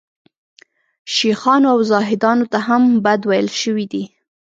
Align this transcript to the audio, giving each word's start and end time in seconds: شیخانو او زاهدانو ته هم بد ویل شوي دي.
شیخانو 1.15 1.67
او 1.73 1.79
زاهدانو 1.91 2.45
ته 2.51 2.57
هم 2.67 2.83
بد 3.05 3.21
ویل 3.29 3.47
شوي 3.61 3.85
دي. 3.91 4.03